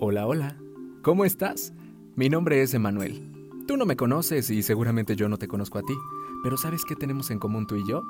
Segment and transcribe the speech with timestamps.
[0.00, 0.56] Hola, hola.
[1.02, 1.72] ¿Cómo estás?
[2.14, 3.32] Mi nombre es Emanuel.
[3.66, 5.94] Tú no me conoces y seguramente yo no te conozco a ti,
[6.42, 8.02] pero ¿sabes qué tenemos en común tú y yo?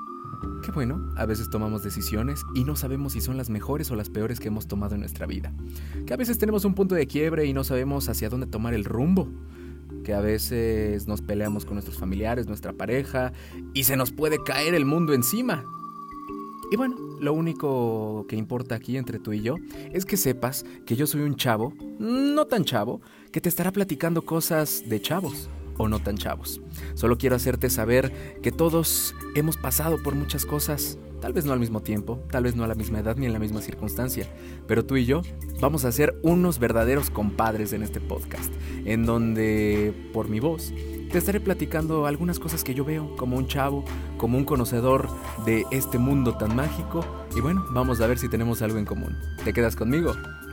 [0.62, 4.11] Qué bueno, a veces tomamos decisiones y no sabemos si son las mejores o las
[4.11, 5.53] peores que hemos tomado en nuestra vida.
[6.07, 8.85] Que a veces tenemos un punto de quiebre y no sabemos hacia dónde tomar el
[8.85, 9.29] rumbo.
[10.05, 13.33] Que a veces nos peleamos con nuestros familiares, nuestra pareja,
[13.73, 15.65] y se nos puede caer el mundo encima.
[16.70, 19.56] Y bueno, lo único que importa aquí entre tú y yo
[19.92, 23.00] es que sepas que yo soy un chavo, no tan chavo,
[23.32, 26.60] que te estará platicando cosas de chavos o no tan chavos.
[26.95, 31.60] Solo quiero hacerte saber que todos hemos pasado por muchas cosas, tal vez no al
[31.60, 34.26] mismo tiempo, tal vez no a la misma edad ni en la misma circunstancia,
[34.66, 35.22] pero tú y yo
[35.60, 38.52] vamos a ser unos verdaderos compadres en este podcast,
[38.84, 40.73] en donde, por mi voz,
[41.10, 43.84] te estaré platicando algunas cosas que yo veo como un chavo,
[44.16, 45.09] como un conocedor
[45.45, 47.04] de este mundo tan mágico,
[47.37, 49.16] y bueno, vamos a ver si tenemos algo en común.
[49.45, 50.12] ¿Te quedas conmigo?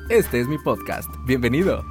[0.09, 1.09] Este es mi podcast.
[1.25, 1.83] Bienvenido.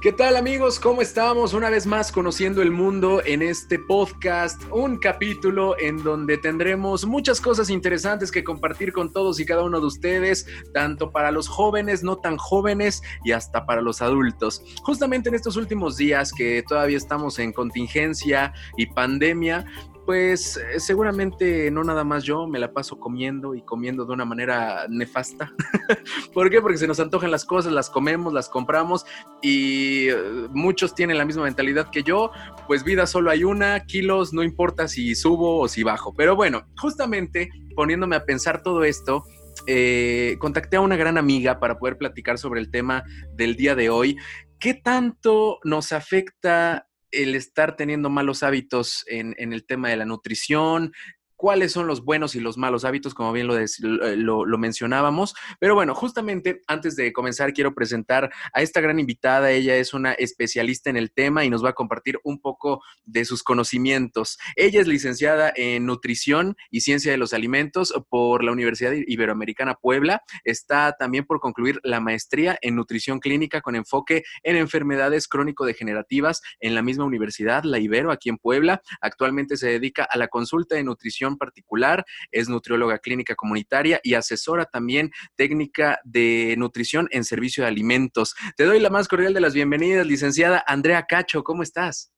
[0.00, 0.80] ¿Qué tal amigos?
[0.80, 1.52] ¿Cómo estamos?
[1.52, 7.38] Una vez más conociendo el mundo en este podcast, un capítulo en donde tendremos muchas
[7.38, 12.02] cosas interesantes que compartir con todos y cada uno de ustedes, tanto para los jóvenes,
[12.02, 14.62] no tan jóvenes y hasta para los adultos.
[14.82, 19.66] Justamente en estos últimos días que todavía estamos en contingencia y pandemia,
[20.06, 24.24] pues eh, seguramente no nada más yo me la paso comiendo y comiendo de una
[24.24, 25.52] manera nefasta.
[26.34, 26.60] ¿Por qué?
[26.60, 29.04] Porque se nos antojan las cosas, las comemos, las compramos
[29.42, 30.16] y eh,
[30.50, 32.30] muchos tienen la misma mentalidad que yo,
[32.66, 36.14] pues vida solo hay una, kilos, no importa si subo o si bajo.
[36.14, 39.24] Pero bueno, justamente poniéndome a pensar todo esto,
[39.66, 43.04] eh, contacté a una gran amiga para poder platicar sobre el tema
[43.34, 44.16] del día de hoy.
[44.58, 50.04] ¿Qué tanto nos afecta el estar teniendo malos hábitos en, en, el tema de la
[50.04, 50.92] nutrición,
[51.40, 55.34] cuáles son los buenos y los malos hábitos, como bien lo, lo, lo, mencionábamos.
[55.58, 59.50] Pero bueno, justamente antes de comenzar, quiero presentar a esta gran invitada.
[59.50, 63.24] Ella es una especialista en el tema y nos va a compartir un poco de
[63.24, 64.38] sus conocimientos.
[64.54, 70.22] Ella es licenciada en nutrición y ciencia de los alimentos por la Universidad Iberoamericana Puebla.
[70.44, 76.74] Está también por concluir la maestría en nutrición clínica con enfoque en enfermedades crónico-degenerativas en
[76.74, 78.82] la misma universidad, la Ibero, aquí en Puebla.
[79.00, 84.64] Actualmente se dedica a la consulta de nutrición particular, es nutrióloga clínica comunitaria y asesora
[84.64, 88.34] también técnica de nutrición en servicio de alimentos.
[88.56, 92.12] Te doy la más cordial de las bienvenidas, licenciada Andrea Cacho, ¿cómo estás?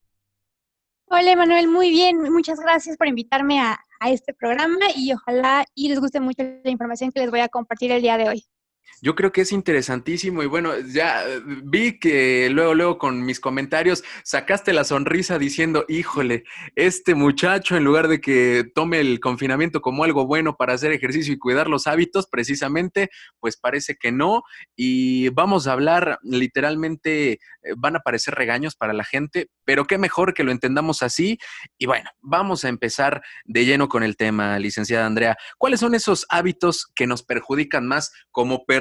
[1.06, 2.22] Hola, Manuel, muy bien.
[2.32, 6.70] Muchas gracias por invitarme a, a este programa y ojalá y les guste mucho la
[6.70, 8.44] información que les voy a compartir el día de hoy.
[9.00, 13.40] Yo creo que es interesantísimo y bueno, ya eh, vi que luego, luego con mis
[13.40, 16.44] comentarios sacaste la sonrisa diciendo, híjole,
[16.76, 21.32] este muchacho en lugar de que tome el confinamiento como algo bueno para hacer ejercicio
[21.34, 23.10] y cuidar los hábitos, precisamente,
[23.40, 24.42] pues parece que no.
[24.76, 27.38] Y vamos a hablar literalmente, eh,
[27.76, 31.38] van a parecer regaños para la gente, pero qué mejor que lo entendamos así.
[31.76, 35.36] Y bueno, vamos a empezar de lleno con el tema, licenciada Andrea.
[35.58, 38.71] ¿Cuáles son esos hábitos que nos perjudican más como personas,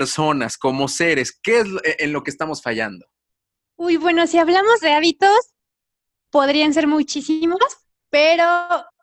[0.59, 1.37] como seres?
[1.41, 3.05] ¿Qué es eh, en lo que estamos fallando?
[3.75, 5.53] Uy, bueno, si hablamos de hábitos,
[6.29, 7.59] podrían ser muchísimos,
[8.09, 8.45] pero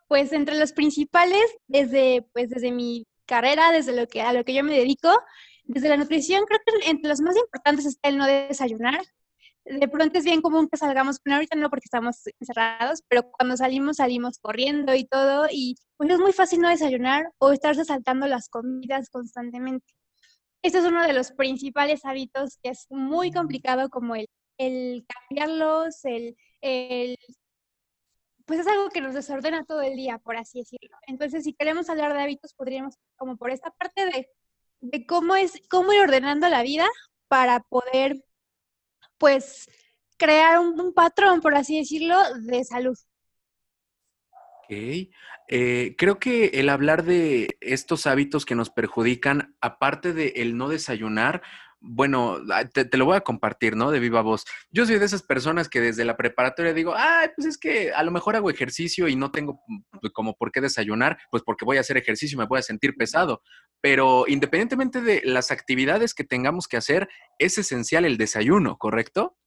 [0.07, 4.53] pues entre los principales, desde, pues, desde mi carrera, desde lo que, a lo que
[4.55, 5.09] yo me dedico,
[5.65, 9.05] desde la nutrición, creo que entre los más importantes está el no desayunar.
[9.65, 13.55] De pronto es bien común que salgamos, bueno, ahorita no porque estamos encerrados, pero cuando
[13.55, 18.25] salimos, salimos corriendo y todo, y pues es muy fácil no desayunar o estarse saltando
[18.25, 19.98] las comidas constantemente.
[20.61, 24.27] Este es uno de los principales hábitos que es muy complicado como el,
[24.57, 27.17] el cambiarlos, el, el,
[28.45, 30.97] pues es algo que nos desordena todo el día, por así decirlo.
[31.07, 34.27] Entonces, si queremos hablar de hábitos, podríamos como por esta parte
[34.81, 36.87] de, cómo es, cómo ir ordenando la vida
[37.27, 38.25] para poder,
[39.17, 39.69] pues,
[40.17, 42.97] crear un patrón, por así decirlo, de salud.
[44.69, 50.69] Eh, creo que el hablar de estos hábitos que nos perjudican, aparte de el no
[50.69, 51.41] desayunar,
[51.81, 52.39] bueno,
[52.73, 53.89] te, te, lo voy a compartir, ¿no?
[53.89, 54.45] De viva voz.
[54.69, 58.03] Yo soy de esas personas que desde la preparatoria digo, ay, pues es que a
[58.03, 59.61] lo mejor hago ejercicio y no tengo
[60.13, 62.95] como por qué desayunar, pues porque voy a hacer ejercicio y me voy a sentir
[62.95, 63.41] pesado.
[63.81, 67.07] Pero independientemente de las actividades que tengamos que hacer,
[67.37, 69.37] es esencial el desayuno, ¿correcto?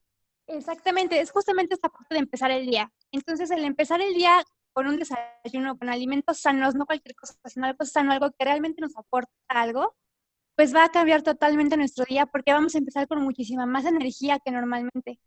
[0.46, 2.90] Exactamente, es justamente esta parte de empezar el día.
[3.10, 4.42] Entonces, el empezar el día
[4.72, 8.80] con un desayuno, con alimentos sanos, no cualquier cosa, sino algo sano, algo que realmente
[8.80, 9.96] nos aporta algo,
[10.56, 14.38] pues va a cambiar totalmente nuestro día porque vamos a empezar con muchísima más energía
[14.44, 15.18] que normalmente.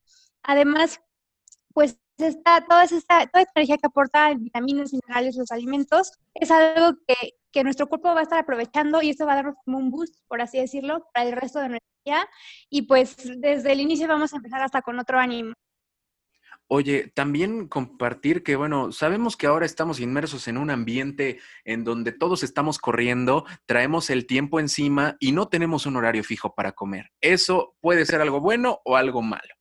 [0.44, 1.02] Además,
[1.74, 6.98] pues esta, toda, esta, toda esta energía que aportan vitaminas, minerales, los alimentos, es algo
[7.08, 7.16] que,
[7.52, 10.16] que, nuestro cuerpo va a estar aprovechando y esto va a darnos como un boost,
[10.28, 12.30] por así decirlo, para el resto de nuestra vida.
[12.70, 15.54] Y pues desde el inicio vamos a empezar hasta con otro ánimo.
[16.68, 22.12] Oye, también compartir que, bueno, sabemos que ahora estamos inmersos en un ambiente en donde
[22.12, 27.12] todos estamos corriendo, traemos el tiempo encima y no tenemos un horario fijo para comer.
[27.22, 29.54] ¿Eso puede ser algo bueno o algo malo?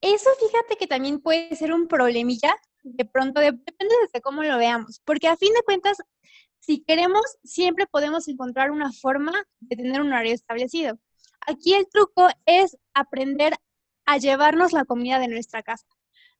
[0.00, 2.54] Eso fíjate que también puede ser un problemilla,
[2.84, 5.96] de pronto, depende de cómo lo veamos, porque a fin de cuentas,
[6.60, 10.96] si queremos, siempre podemos encontrar una forma de tener un horario establecido.
[11.46, 13.54] Aquí el truco es aprender
[14.08, 15.86] a llevarnos la comida de nuestra casa.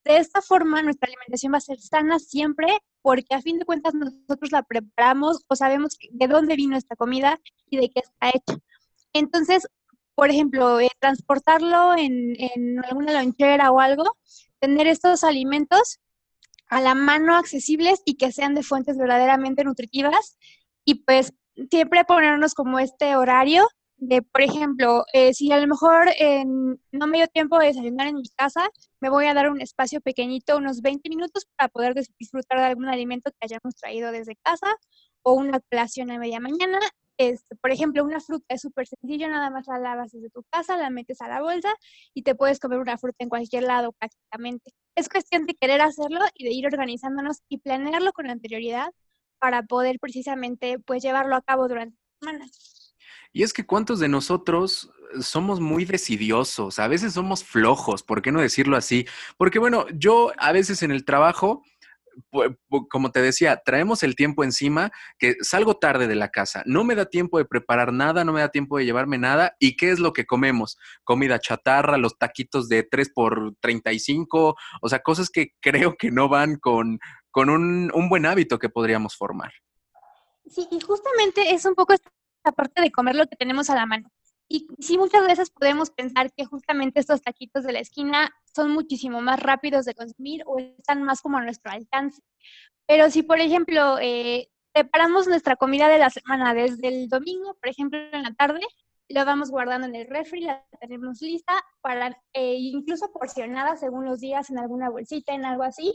[0.03, 3.93] De esta forma, nuestra alimentación va a ser sana siempre, porque a fin de cuentas
[3.93, 7.39] nosotros la preparamos o sabemos de dónde vino esta comida
[7.69, 8.59] y de qué está hecha.
[9.13, 9.69] Entonces,
[10.15, 14.17] por ejemplo, eh, transportarlo en, alguna lonchera o algo,
[14.61, 16.01] tener estos alimentos
[16.69, 20.39] a la mano accesibles y que sean de fuentes verdaderamente nutritivas
[20.87, 21.35] y pues
[21.71, 23.69] siempre ponernos como este horario
[23.99, 26.07] de, por ejemplo, eh, si a lo mejor
[26.93, 28.69] no me dio tiempo de desayunar en mi casa,
[29.01, 32.89] me voy a dar un espacio pequeñito, unos 20 minutos, para poder disfrutar de algún
[32.89, 34.75] alimento que hayamos traído desde casa
[35.23, 36.79] o una colación a media mañana
[37.19, 40.77] este, por ejemplo, una fruta es súper sencillo, nada más la lavas desde tu casa,
[40.77, 41.75] la metes a la bolsa
[42.15, 44.71] y te puedes comer una fruta en cualquier lado prácticamente.
[44.95, 48.91] Es cuestión de querer hacerlo y de ir organizándonos y planearlo con anterioridad
[49.41, 52.78] para poder precisamente pues llevarlo a cabo durante semanas.
[53.33, 54.91] Y es que cuántos de nosotros
[55.21, 59.07] somos muy decidiosos, a veces somos flojos, ¿por qué no decirlo así?
[59.37, 61.63] Porque bueno, yo a veces en el trabajo
[62.89, 66.95] como te decía, traemos el tiempo encima que salgo tarde de la casa, no me
[66.95, 69.55] da tiempo de preparar nada, no me da tiempo de llevarme nada.
[69.59, 70.79] ¿Y qué es lo que comemos?
[71.05, 76.29] Comida chatarra, los taquitos de 3 por 35, o sea, cosas que creo que no
[76.29, 76.99] van con,
[77.31, 79.53] con un, buen hábito que podríamos formar.
[80.49, 81.95] Sí, y justamente es un poco
[82.53, 84.11] parte de comer lo que tenemos a la mano.
[84.49, 89.21] Y sí, muchas veces podemos pensar que justamente estos taquitos de la esquina son muchísimo
[89.21, 92.23] más rápidos de consumir o están más como a nuestro alcance.
[92.87, 97.69] Pero si, por ejemplo, eh, preparamos nuestra comida de la semana desde el domingo, por
[97.69, 98.61] ejemplo, en la tarde,
[99.09, 104.21] la vamos guardando en el refri, la tenemos lista para eh, incluso porcionada según los
[104.21, 105.95] días en alguna bolsita, en algo así,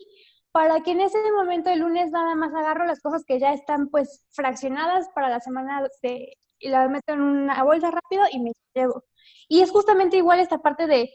[0.52, 3.90] para que en ese momento el lunes nada más agarro las cosas que ya están
[3.90, 8.52] pues fraccionadas para la semana de, y la meto en una bolsa rápido y me
[8.74, 9.04] llevo.
[9.48, 11.12] Y es justamente igual esta parte de,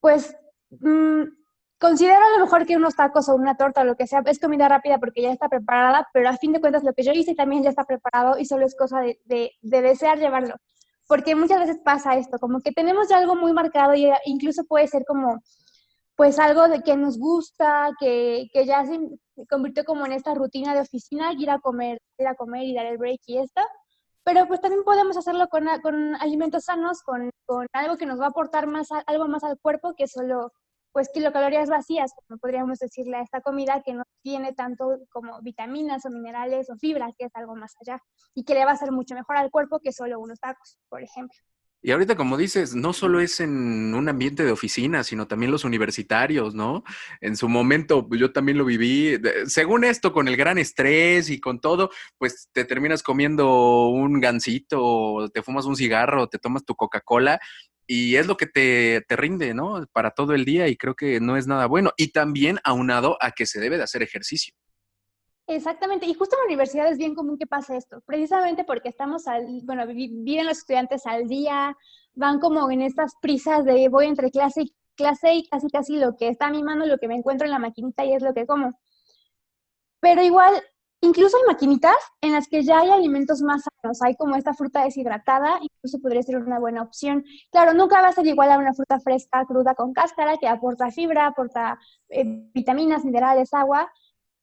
[0.00, 0.34] pues,
[0.70, 1.24] mmm,
[1.78, 4.38] considero a lo mejor que unos tacos o una torta o lo que sea es
[4.38, 7.34] comida rápida porque ya está preparada, pero a fin de cuentas lo que yo hice
[7.34, 10.54] también ya está preparado y solo es cosa de, de, de desear llevarlo.
[11.06, 14.86] Porque muchas veces pasa esto, como que tenemos ya algo muy marcado y incluso puede
[14.86, 15.42] ser como,
[16.16, 19.00] pues algo de que nos gusta, que, que ya se
[19.50, 22.86] convirtió como en esta rutina de oficina, ir a comer, ir a comer y dar
[22.86, 23.60] el break y esto
[24.24, 28.26] pero pues también podemos hacerlo con, con alimentos sanos, con, con, algo que nos va
[28.26, 30.52] a aportar más algo más al cuerpo que solo
[30.92, 36.06] pues kilocalorías vacías, como podríamos decirle a esta comida que no tiene tanto como vitaminas
[36.06, 38.00] o minerales o fibra, que es algo más allá,
[38.32, 41.02] y que le va a hacer mucho mejor al cuerpo que solo unos tacos, por
[41.02, 41.36] ejemplo.
[41.86, 45.64] Y ahorita, como dices, no solo es en un ambiente de oficina, sino también los
[45.64, 46.82] universitarios, ¿no?
[47.20, 49.20] En su momento, yo también lo viví.
[49.44, 55.28] Según esto, con el gran estrés y con todo, pues te terminas comiendo un gansito,
[55.34, 57.38] te fumas un cigarro, te tomas tu Coca-Cola
[57.86, 59.86] y es lo que te, te, rinde, ¿no?
[59.92, 61.92] Para todo el día y creo que no es nada bueno.
[61.98, 64.54] Y también aunado a que se debe de hacer ejercicio.
[65.46, 69.26] Exactamente, y justo en la universidad es bien común que pase esto, precisamente porque estamos
[69.26, 71.76] al, bueno, viven los estudiantes al día,
[72.14, 76.16] van como en estas prisas de voy entre clase y clase y casi casi lo
[76.16, 78.32] que está a mi mano, lo que me encuentro en la maquinita y es lo
[78.32, 78.78] que como.
[80.00, 80.54] Pero igual,
[81.00, 84.84] incluso hay maquinitas en las que ya hay alimentos más sanos, hay como esta fruta
[84.84, 87.24] deshidratada, incluso podría ser una buena opción.
[87.50, 90.90] Claro, nunca va a ser igual a una fruta fresca, cruda con cáscara, que aporta
[90.90, 92.24] fibra, aporta eh,
[92.54, 93.90] vitaminas, minerales, agua,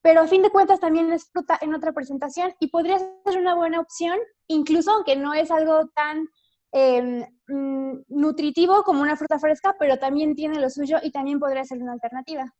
[0.01, 3.55] pero a fin de cuentas también es fruta en otra presentación y podría ser una
[3.55, 4.17] buena opción,
[4.47, 6.27] incluso aunque no es algo tan
[6.73, 11.79] mm, nutritivo como una fruta fresca, pero también tiene lo suyo y también podría ser
[11.79, 12.53] una alternativa.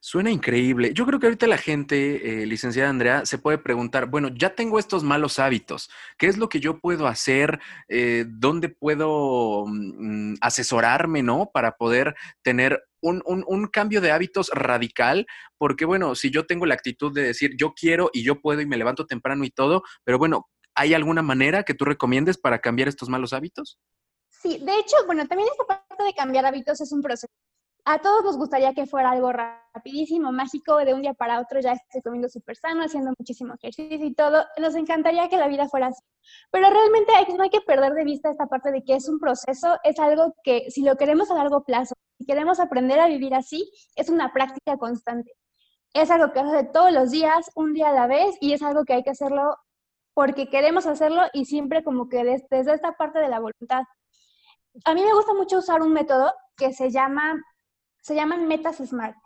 [0.00, 0.92] Suena increíble.
[0.94, 4.78] Yo creo que ahorita la gente, eh, licenciada Andrea, se puede preguntar, bueno, ya tengo
[4.78, 7.60] estos malos hábitos, ¿qué es lo que yo puedo hacer?
[7.88, 11.50] Eh, ¿Dónde puedo mm, asesorarme, no?
[11.52, 16.74] Para poder tener un, un, cambio de hábitos radical, porque bueno, si yo tengo la
[16.74, 20.18] actitud de decir yo quiero y yo puedo y me levanto temprano y todo, pero
[20.18, 23.78] bueno, ¿hay alguna manera que tú recomiendes para cambiar estos malos hábitos?
[24.30, 27.26] Sí, de hecho, bueno, también esta parte de cambiar hábitos es un proceso
[27.90, 31.72] a todos nos gustaría que fuera algo rapidísimo, mágico, de un día para otro ya
[31.72, 34.44] esté comiendo súper sano, haciendo muchísimo ejercicio y todo.
[34.58, 36.02] Nos encantaría que la vida fuera así.
[36.50, 39.18] Pero realmente hay, no hay que perder de vista esta parte de que es un
[39.18, 43.34] proceso, es algo que si lo queremos a largo plazo, si queremos aprender a vivir
[43.34, 45.32] así, es una práctica constante.
[45.94, 48.84] Es algo que hace todos los días, un día a la vez, y es algo
[48.84, 49.56] que hay que hacerlo
[50.12, 53.84] porque queremos hacerlo y siempre como que desde esta parte de la voluntad.
[54.84, 57.40] A mí me gusta mucho usar un método que se llama
[58.02, 59.16] se llaman metas SMART.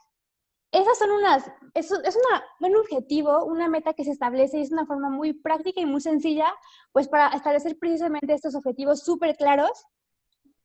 [0.73, 4.73] Esas son unas, es, es una, un objetivo, una meta que se establece y es
[4.73, 6.53] una forma muy práctica y muy sencilla,
[6.93, 9.85] pues para establecer precisamente estos objetivos súper claros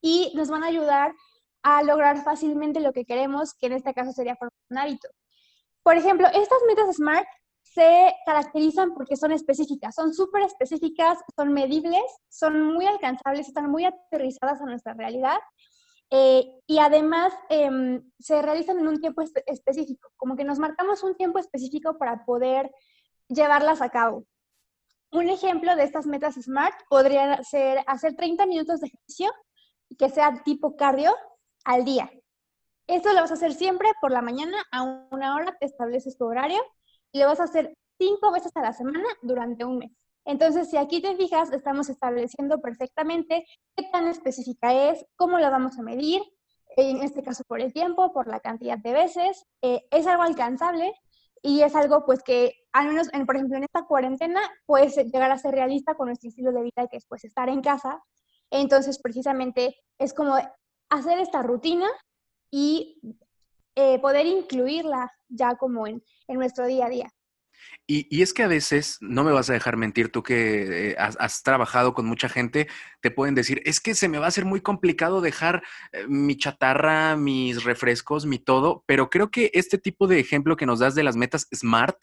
[0.01, 1.13] y nos van a ayudar
[1.61, 5.09] a lograr fácilmente lo que queremos, que en este caso sería formar un hábito.
[5.83, 7.27] Por ejemplo, estas metas SMART
[7.63, 13.83] se caracterizan porque son específicas, son súper específicas, son medibles, son muy alcanzables, están muy
[13.83, 15.37] aterrizadas a nuestra realidad
[16.09, 21.15] eh, y además em, se realizan en un tiempo específico, como que nos marcamos un
[21.15, 22.71] tiempo específico para poder
[23.27, 24.25] llevarlas a cabo.
[25.11, 29.31] Un ejemplo de estas metas SMART podría ser hacer 30 minutos de ejercicio
[29.97, 31.15] que sea tipo cardio
[31.63, 32.11] al día.
[32.87, 36.25] Esto lo vas a hacer siempre por la mañana a una hora, te estableces tu
[36.25, 36.61] horario
[37.11, 39.91] y lo vas a hacer cinco veces a la semana durante un mes.
[40.27, 45.79] Entonces, si aquí te fijas, estamos estableciendo perfectamente qué tan específica es, cómo la vamos
[45.79, 46.21] a medir,
[46.75, 49.45] en este caso por el tiempo, por la cantidad de veces.
[49.61, 50.93] Eh, es algo alcanzable
[51.41, 55.31] y es algo pues que al menos, en, por ejemplo, en esta cuarentena puede llegar
[55.31, 58.03] a ser realista con nuestro estilo de vida que es pues estar en casa.
[58.51, 60.35] Entonces, precisamente es como
[60.89, 61.87] hacer esta rutina
[62.51, 62.99] y
[63.75, 67.13] eh, poder incluirla ya como en, en nuestro día a día.
[67.89, 71.41] Y, es que a veces, no me vas a dejar mentir, tú que eh, has,
[71.43, 72.67] trabajado con mucha gente,
[73.01, 76.35] te pueden decir, es que se me va a hacer muy complicado dejar eh, mi
[76.35, 80.95] chatarra, mis refrescos, mi todo, pero creo que este tipo de ejemplo que nos das
[80.95, 81.97] de las metas SMART,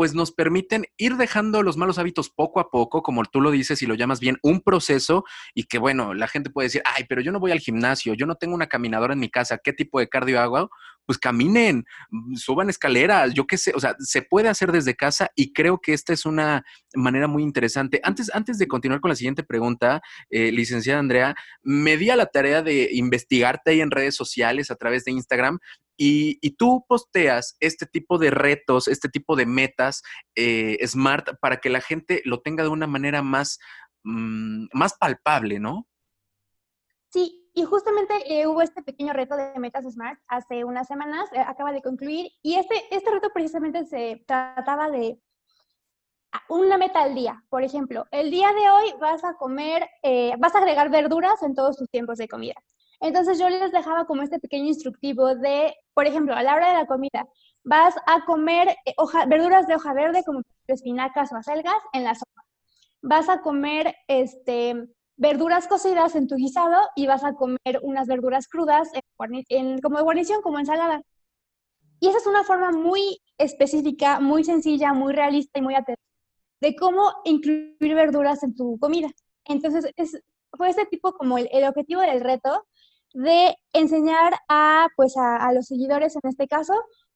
[0.00, 3.82] pues nos permiten ir dejando los malos hábitos poco a poco, como tú lo dices
[3.82, 7.20] y lo llamas bien, un proceso y que bueno, la gente puede decir, ay, pero
[7.20, 10.00] yo no voy al gimnasio, yo no tengo una caminadora en mi casa, ¿qué tipo
[10.00, 10.70] de cardio hago?
[11.06, 15.30] Pues caminen, mm, suban escaleras, yo qué sé, o sea, se puede hacer desde casa
[15.34, 16.64] y creo que esta es una
[16.94, 18.00] manera muy interesante.
[18.04, 22.26] Antes, antes de continuar con la siguiente pregunta, eh, licenciada Andrea, me di a la
[22.26, 25.58] tarea de investigarte ahí en redes sociales a través de Instagram
[26.02, 30.02] y, tú posteas este tipo de retos, este tipo de metas
[30.34, 33.58] eh, smart para que la gente lo tenga de una manera más,
[34.04, 35.86] mm, más palpable, ¿no?
[37.10, 41.40] Sí, y justamente eh, hubo este pequeño reto de metas smart hace unas semanas, eh,
[41.40, 45.20] acaba de concluir, y este, este reto precisamente se trataba de
[46.48, 47.42] una meta al día.
[47.48, 49.88] Por ejemplo, el día de hoy vas a comer,
[50.38, 52.54] vas a agregar verduras en todos tus tiempos de comida.
[53.00, 56.74] Entonces yo les dejaba como este pequeño instructivo de, por ejemplo, a la hora de
[56.74, 57.26] la comida,
[57.64, 58.94] vas a comer eh,
[59.26, 62.44] verduras de hoja verde como espinacas o acelgas en la sopa.
[63.02, 64.86] Vas a comer este,
[65.20, 68.88] verduras cocidas en tu guisado y vas a comer unas verduras crudas
[69.50, 71.02] en, como guarnición, como ensalada.
[72.00, 76.00] Y esa es una forma muy específica, muy sencilla, muy realista y muy atenta
[76.62, 79.10] de cómo incluir verduras en tu comida.
[79.44, 80.22] Entonces, es,
[80.56, 82.66] fue ese tipo como el, objetivo del reto,
[83.12, 86.72] de enseñar a, pues a, los seguidores en este caso,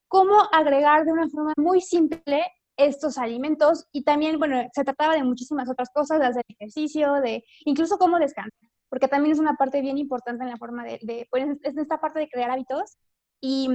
[0.09, 2.45] cómo agregar de una forma muy simple
[2.77, 7.45] estos alimentos y también, bueno, se trataba de muchísimas otras cosas, las del ejercicio, de
[7.65, 11.27] incluso cómo descansar, porque también es una parte bien importante en la forma de, de
[11.31, 12.97] pues, es esta parte de crear hábitos
[13.41, 13.69] y,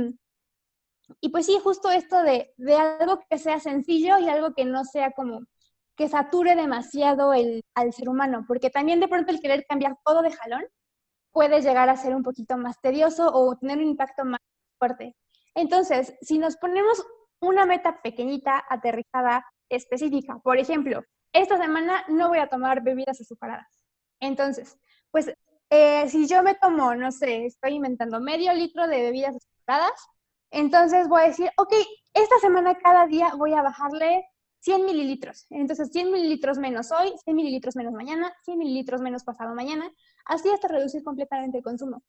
[1.21, 4.83] y pues sí, justo esto de, de, algo que sea sencillo y algo que no
[4.83, 5.41] sea como
[5.95, 10.21] que sature demasiado el, al ser humano, porque también de pronto el querer cambiar todo
[10.21, 10.63] de jalón
[11.31, 14.39] puede llegar a ser un poquito más tedioso o tener un impacto más
[14.77, 15.15] fuerte.
[15.55, 17.05] Entonces, si nos ponemos
[17.41, 21.03] una meta pequeñita, aterrizada, específica, por ejemplo,
[21.33, 23.79] esta semana no voy a tomar bebidas azucaradas.
[24.19, 24.77] Entonces,
[25.11, 25.31] pues
[25.69, 30.07] eh, si yo me tomo, no sé, estoy inventando medio litro de bebidas azucaradas,
[30.51, 31.73] entonces voy a decir, ok,
[32.13, 34.25] esta semana cada día voy a bajarle
[34.61, 35.45] 100 mililitros.
[35.51, 39.89] Entonces, 100 mililitros menos hoy, 100 mililitros menos mañana, 100 mililitros menos pasado mañana,
[40.25, 42.03] así hasta reducir completamente el consumo.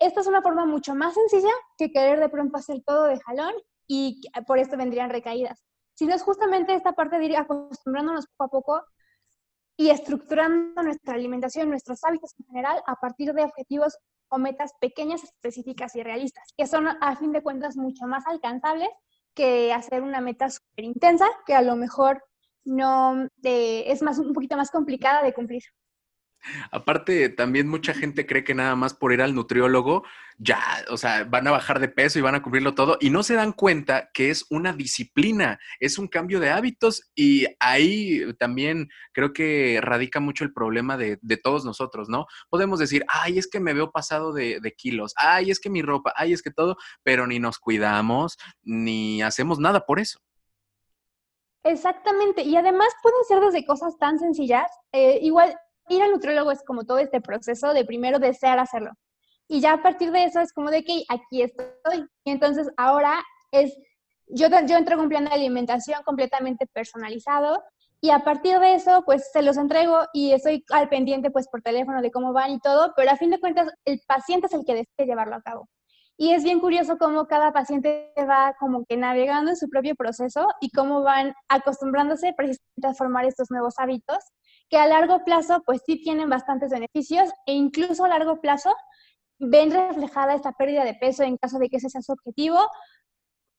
[0.00, 3.54] Esta es una forma mucho más sencilla que querer de pronto hacer todo de jalón
[3.86, 5.64] y por esto vendrían recaídas.
[5.94, 8.82] Si no es justamente esta parte de ir acostumbrándonos poco a poco
[9.76, 13.98] y estructurando nuestra alimentación, nuestros hábitos en general, a partir de objetivos
[14.28, 18.88] o metas pequeñas, específicas y realistas, que son a fin de cuentas mucho más alcanzables
[19.34, 22.22] que hacer una meta súper intensa, que a lo mejor
[22.64, 25.62] no eh, es más un poquito más complicada de cumplir.
[26.70, 30.04] Aparte, también mucha gente cree que nada más por ir al nutriólogo,
[30.38, 30.60] ya,
[30.90, 33.34] o sea, van a bajar de peso y van a cubrirlo todo y no se
[33.34, 39.32] dan cuenta que es una disciplina, es un cambio de hábitos y ahí también creo
[39.32, 42.26] que radica mucho el problema de, todos nosotros, ¿no?
[42.48, 45.82] Podemos decir, ay, es que me veo pasado de, de kilos, ay, es que mi
[45.82, 50.20] ropa, ay, es que todo, pero ni nos cuidamos, ni hacemos nada por eso.
[51.64, 54.70] Exactamente, y además pueden ser desde cosas tan sencillas.
[54.92, 58.92] Eh, igual, ir al nutriólogo es como todo este proceso de primero desear hacerlo.
[59.48, 62.06] Y ya a partir de eso es como de que aquí estoy.
[62.24, 63.76] Y entonces ahora es,
[64.28, 67.62] yo, yo entrego un plan de alimentación completamente personalizado
[68.00, 71.62] y a partir de eso pues se los entrego y estoy al pendiente pues por
[71.62, 74.64] teléfono de cómo van y todo, pero a fin de cuentas el paciente es el
[74.64, 75.68] que decide llevarlo a cabo.
[76.16, 80.46] Y es bien curioso cómo cada paciente va como que navegando en su propio proceso
[80.60, 84.18] y cómo van acostumbrándose precisamente a formar estos nuevos hábitos
[84.68, 88.74] que a largo plazo pues sí tienen bastantes beneficios e incluso a largo plazo
[89.38, 92.58] ven reflejada esta pérdida de peso en caso de que ese sea su objetivo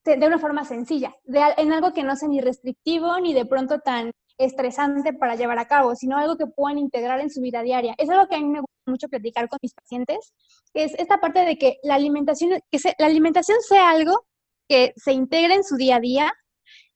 [0.06, 3.80] de una forma sencilla, de, en algo que no sea ni restrictivo ni de pronto
[3.80, 7.96] tan estresante para llevar a cabo, sino algo que puedan integrar en su vida diaria.
[7.98, 10.34] Es algo que a mí me gusta mucho platicar con mis pacientes,
[10.74, 14.26] que es esta parte de que la alimentación, que la alimentación sea algo
[14.68, 16.34] que se integre en su día a día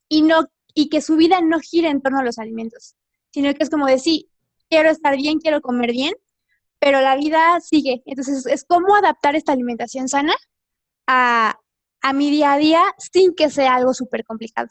[0.07, 2.95] y, no, y que su vida no gire en torno a los alimentos,
[3.31, 4.27] sino que es como decir,
[4.69, 6.13] quiero estar bien, quiero comer bien,
[6.79, 8.01] pero la vida sigue.
[8.05, 10.35] Entonces, es cómo adaptar esta alimentación sana
[11.07, 11.59] a,
[12.01, 14.69] a mi día a día sin que sea algo súper complicado.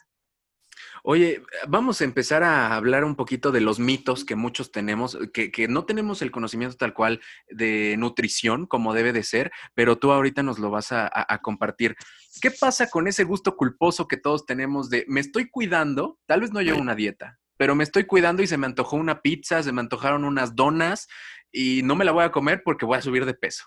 [1.02, 5.68] Oye, vamos a empezar a hablar un poquito de los mitos que muchos tenemos, que,
[5.68, 10.42] no tenemos el conocimiento tal cual de nutrición como debe de ser, pero tú ahorita
[10.42, 11.08] nos lo vas a,
[11.42, 11.96] compartir.
[12.40, 16.18] ¿Qué pasa con ese gusto culposo que todos tenemos de me estoy cuidando?
[16.26, 19.20] Tal vez no llevo una dieta, pero me estoy cuidando y se me antojó una
[19.20, 21.06] pizza, se me antojaron unas donas
[21.52, 23.66] y no me la voy a comer porque voy a subir de peso.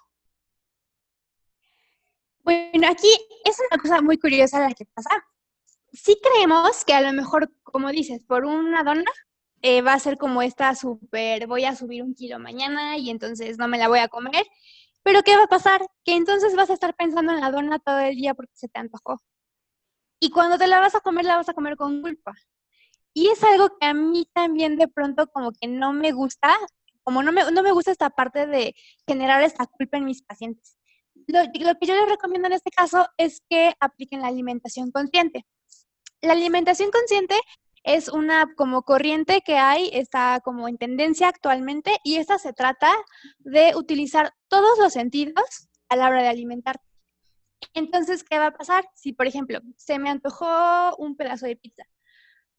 [2.40, 3.10] Bueno, aquí
[3.46, 5.24] es una cosa muy curiosa la que pasa
[5.94, 9.12] sí creemos que a lo mejor, como dices, por una dona
[9.62, 13.58] eh, va a ser como esta súper, voy a subir un kilo mañana y entonces
[13.58, 14.46] no me la voy a comer.
[15.04, 15.82] Pero ¿qué va a pasar?
[16.04, 18.80] Que entonces vas a estar pensando en la dona todo el día porque se te
[18.80, 19.22] antojó.
[20.20, 22.34] Y cuando te la vas a comer, la vas a comer con culpa.
[23.14, 26.56] Y es algo que a mí también de pronto como que no me gusta,
[27.04, 28.76] como no me, no me gusta esta parte de
[29.08, 30.78] generar esta culpa en mis pacientes.
[31.28, 35.46] Lo, que yo les recomiendo en este caso es que apliquen la alimentación consciente.
[36.22, 37.36] La alimentación consciente
[37.84, 42.92] es una como corriente que hay, está como en tendencia actualmente y esta se trata
[43.40, 46.80] de utilizar todos los sentidos a la hora de alimentar.
[47.74, 48.86] Entonces, ¿qué va a pasar?
[48.94, 51.84] Si, por ejemplo, se me antojó un pedazo de pizza,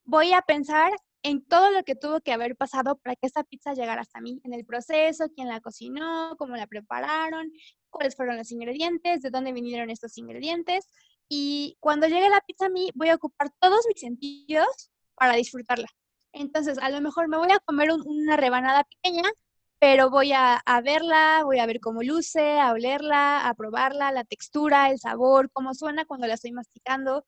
[0.04, 3.74] voy a pensar en todo lo que tuvo que haber pasado para que esta pizza
[3.74, 7.52] llegara hasta mí, en el proceso, quién la cocinó, cómo la prepararon,
[7.90, 10.86] cuáles fueron los ingredientes, de dónde vinieron estos ingredientes.
[11.28, 15.88] Y cuando llegue la pizza a mí, voy a ocupar todos mis sentidos para disfrutarla.
[16.32, 19.30] Entonces, a lo mejor me voy a comer una rebanada pequeña,
[19.78, 24.24] pero voy a, a, verla, voy a ver cómo luce, a olerla, a probarla, la
[24.24, 27.26] textura, el sabor, cómo suena cuando la estoy masticando,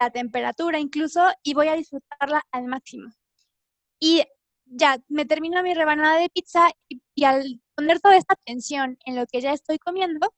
[0.00, 3.10] la temperatura incluso, y voy a disfrutarla al máximo.
[4.00, 4.24] Y
[4.66, 9.16] ya, me termino mi rebanada de pizza y, y al poner toda esta atención en
[9.16, 10.32] lo que ya estoy comiendo,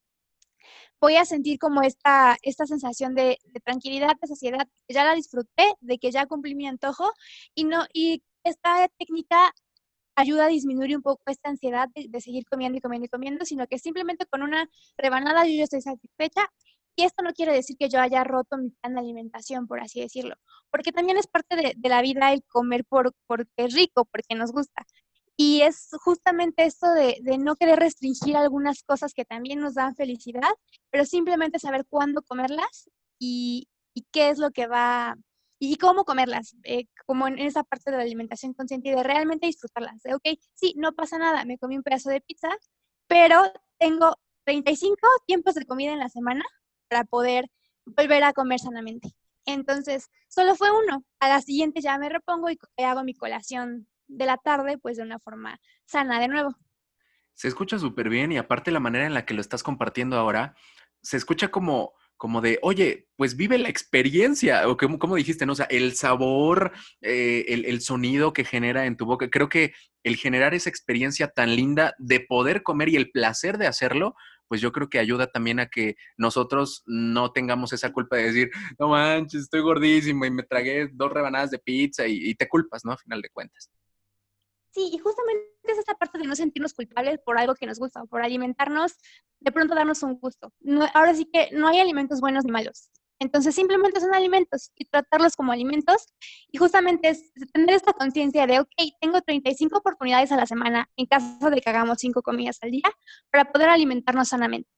[1.03, 5.65] voy a sentir como esta, esta sensación de, tranquilidad, de saciedad, que ya la disfruté,
[5.81, 7.13] de que ya cumplí mi antojo
[7.57, 9.53] y, no, y esta técnica
[10.15, 13.67] ayuda a disminuir un poco esta ansiedad de, seguir comiendo y comiendo y comiendo, sino
[13.67, 16.49] que simplemente con una rebanada yo ya estoy satisfecha.
[16.97, 20.01] Y esto no quiere decir que yo haya roto mi plan de alimentación, por así
[20.01, 20.37] decirlo,
[20.71, 24.35] porque también es parte de, de la vida el comer por, porque es rico, porque
[24.35, 24.87] nos gusta.
[25.37, 30.51] Y es justamente esto de, no querer restringir algunas cosas que también nos dan felicidad,
[30.91, 33.69] pero simplemente saber cuándo comerlas y,
[34.13, 35.17] qué es lo que va,
[35.59, 39.47] y cómo comerlas, eh, como en esa parte de la alimentación consciente y de realmente
[39.47, 40.03] disfrutarlas.
[40.03, 40.23] De, ok,
[40.55, 42.49] sí, no pasa nada, me comí un pedazo de pizza,
[43.07, 46.45] pero tengo 35 tiempos de comida en la semana
[46.93, 47.47] para poder
[47.87, 49.15] volver a comer sanamente.
[49.47, 51.05] Entonces, solo fue uno.
[51.21, 55.03] A la siguiente ya me repongo y hago mi colación de la tarde, pues de
[55.03, 56.55] una forma sana de nuevo.
[57.33, 60.55] Se escucha súper bien y aparte la manera en la que lo estás compartiendo ahora,
[61.01, 65.53] se escucha como, como de, oye, pues vive la experiencia, o como, como dijiste, ¿no?
[65.53, 69.31] O sea, el sabor, eh, el, el, sonido que genera en tu boca.
[69.31, 69.73] Creo que
[70.05, 74.15] el generar esa experiencia tan linda de poder comer y el placer de hacerlo,
[74.49, 78.51] pues yo creo que ayuda también a que nosotros no tengamos esa culpa de decir,
[78.79, 82.93] no manches, estoy gordísimo y me tragué dos rebanadas de pizza y, te culpas, ¿no?
[82.93, 83.71] A final de cuentas.
[84.71, 88.05] Sí, y justamente es esta parte de no sentirnos culpables por algo que nos gusta,
[88.07, 88.97] por alimentarnos,
[89.41, 90.53] de pronto darnos un gusto.
[90.95, 92.91] ahora sí que no hay alimentos buenos ni malos.
[93.23, 96.07] Entonces simplemente son alimentos y tratarlos como alimentos
[96.51, 98.69] y justamente es tener esta conciencia de, ok,
[99.01, 102.91] tengo 35 oportunidades a la semana en caso de que hagamos 5 comidas al día
[103.31, 104.69] para poder alimentarnos sanamente.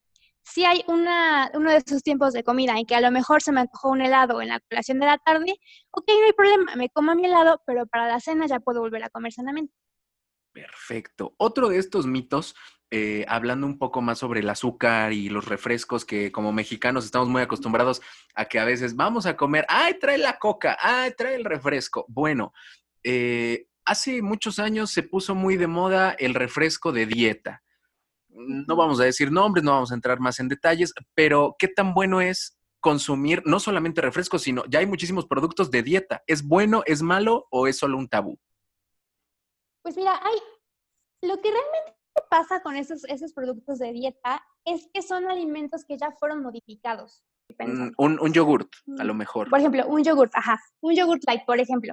[0.42, 3.50] Si hay una, uno de esos tiempos de comida en que a lo mejor se
[3.50, 5.56] me antojó un helado en la colación de la tarde,
[5.90, 9.02] ok, no hay problema, me como mi helado, pero para la cena ya puedo volver
[9.04, 9.72] a comer sanamente.
[10.54, 11.34] Perfecto.
[11.36, 12.54] Otro de estos mitos,
[12.92, 17.28] eh, hablando un poco más sobre el azúcar y los refrescos, que como mexicanos estamos
[17.28, 18.00] muy acostumbrados
[18.36, 22.04] a que a veces vamos a comer, ay, trae la coca, ay, trae el refresco.
[22.06, 22.52] Bueno,
[23.02, 27.64] eh, hace muchos años se puso muy de moda el refresco de dieta.
[28.28, 31.94] No vamos a decir nombres, no vamos a entrar más en detalles, pero ¿qué tan
[31.94, 36.22] bueno es consumir no solamente refrescos, sino ya hay muchísimos productos de dieta?
[36.28, 38.38] ¿Es bueno, es malo o es solo un tabú?
[39.84, 40.38] Pues mira, hay,
[41.20, 41.94] lo que realmente
[42.30, 47.22] pasa con esos, esos productos de dieta es que son alimentos que ya fueron modificados.
[47.58, 49.50] Mm, un, un yogurt, a lo mm, mejor.
[49.50, 51.92] Por ejemplo, un yogurt, ajá, un yogurt light, por ejemplo.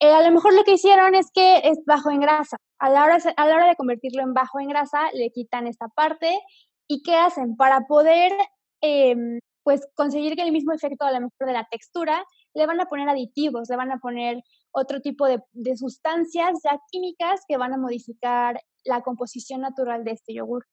[0.00, 2.56] Eh, a lo mejor lo que hicieron es que es bajo en grasa.
[2.78, 5.88] A la, hora, a la hora de convertirlo en bajo en grasa, le quitan esta
[5.88, 6.40] parte.
[6.88, 7.54] ¿Y qué hacen?
[7.56, 8.32] Para poder
[8.80, 12.86] em, pues conseguir el mismo efecto a lo mejor de la textura, le van a
[12.86, 14.42] poner aditivos, le van a poner
[14.76, 15.40] otro tipo de,
[15.76, 20.66] sustancias ya químicas que van a modificar la composición natural de este yogur.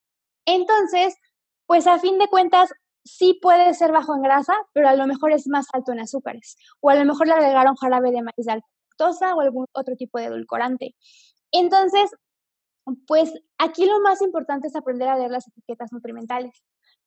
[0.45, 1.15] Entonces,
[1.65, 2.73] pues a fin de cuentas,
[3.05, 6.57] sí puede ser bajo en grasa, pero a lo mejor es más alto en azúcares.
[6.81, 10.19] O a lo mejor le agregaron jarabe de maíz de alta o algún otro tipo
[10.19, 10.95] de edulcorante.
[11.51, 12.11] Entonces,
[13.07, 16.61] pues aquí lo más importante es aprender a leer las etiquetas nutrimentales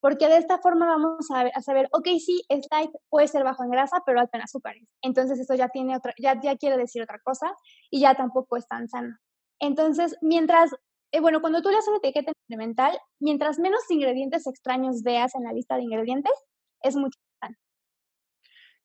[0.07, 3.71] porque de esta forma vamos a, saber, ok, sí, es light, puede ser bajo en
[3.71, 4.89] grasa, pero alto en azúcares.
[5.03, 7.53] Entonces eso ya tiene otra, ya, ya quiere decir otra cosa
[7.91, 9.17] y ya tampoco es tan sano.
[9.59, 10.71] Entonces, mientras,
[11.11, 15.53] eh, bueno, cuando tú leas una etiqueta nutrimental, mientras menos ingredientes extraños veas en la
[15.53, 16.35] lista de ingredientes,
[16.85, 17.57] es mucho más sano.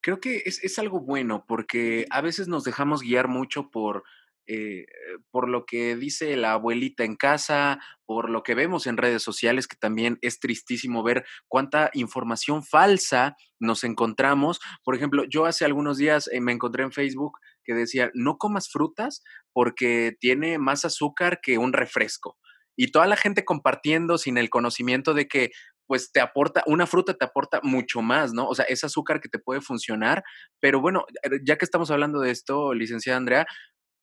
[0.02, 4.06] Creo que es, es algo bueno porque a veces nos dejamos guiar mucho por
[4.54, 4.86] eh,
[5.30, 9.66] por lo que dice la abuelita en casa, por lo que vemos en redes sociales,
[9.66, 14.60] que también es tristísimo ver cuánta información falsa nos encontramos.
[14.84, 18.70] Por ejemplo, yo hace algunos días eh, me encontré en Facebook que decía, no comas
[18.70, 22.38] frutas porque tiene más azúcar que un refresco.
[22.76, 25.52] Y toda la gente compartiendo sin el conocimiento de que
[25.92, 28.48] pues te aporta, una fruta te aporta mucho más, ¿no?
[28.48, 30.24] O sea, es azúcar que te puede funcionar,
[30.62, 31.04] pero bueno,
[31.46, 33.46] ya que estamos hablando de esto, licenciada Andrea,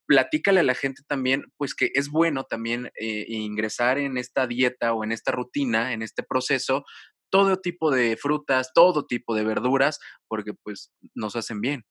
[0.09, 4.94] platícale a la gente también, pues que es bueno también eh, ingresar en esta dieta
[4.94, 6.85] o en esta rutina, en este proceso,
[7.31, 11.85] todo tipo de frutas, todo tipo de verduras, porque pues nos hacen bien.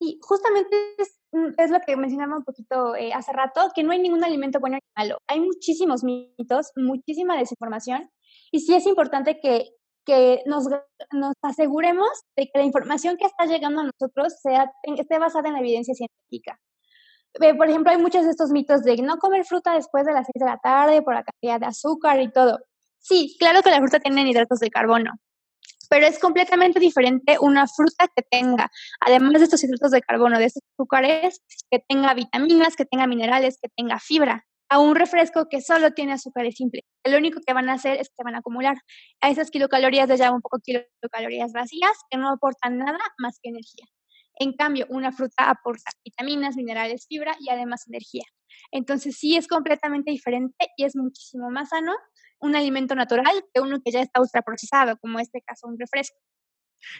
[0.00, 4.00] Y justamente es, mm, lo que mencionaba un poquito eh, hace rato, que no hay
[4.00, 5.18] ningún alimento bueno ni malo.
[5.28, 8.10] Hay muchísimos mitos, muchísima desinformación,
[8.50, 9.68] y sí es importante que,
[10.04, 10.64] que nos,
[11.12, 15.54] nos aseguremos de que la información que está llegando a nosotros sea, esté basada en
[15.54, 16.58] la evidencia científica
[17.56, 20.40] por ejemplo, hay muchos de estos mitos de no comer fruta después de las 6
[20.40, 22.58] de la tarde por la cantidad de azúcar y todo.
[22.98, 25.12] Sí, claro que la fruta tiene hidratos de carbono,
[25.88, 30.46] pero es completamente diferente una fruta que tenga, además de estos hidratos de carbono, de
[30.46, 31.40] estos azúcares,
[31.70, 36.12] que tenga vitaminas, que tenga minerales, que tenga fibra, a un refresco que solo tiene
[36.12, 36.84] azúcares simples.
[37.04, 38.76] Lo único que van a hacer es que van a acumular
[39.20, 43.50] a esas kilocalorías de llamo un poco kilocalorías vacías que no aportan nada más que
[43.50, 43.86] energía.
[44.36, 48.24] En cambio, una fruta aporta vitaminas, minerales, fibra y además energía.
[48.70, 51.92] Entonces sí es completamente diferente y es muchísimo más sano
[52.40, 56.18] un alimento natural que uno que ya está ultraprocesado, como en este caso un refresco.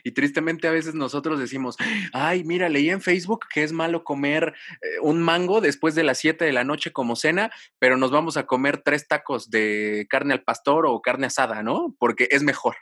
[0.04, 1.76] Y tristemente a veces nosotros decimos,
[2.12, 6.18] ay, mira, leí en Facebook que es malo comer eh, un mango después de las
[6.18, 10.34] 7 de la noche como cena, pero nos vamos a comer tres tacos de carne
[10.34, 11.96] al pastor o carne asada, ¿no?
[11.98, 12.76] Porque es mejor.